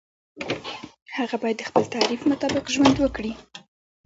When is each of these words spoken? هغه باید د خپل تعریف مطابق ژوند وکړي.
هغه 1.17 1.35
باید 1.41 1.57
د 1.59 1.63
خپل 1.69 1.83
تعریف 1.95 2.21
مطابق 2.31 2.65
ژوند 2.73 2.95
وکړي. 2.99 3.33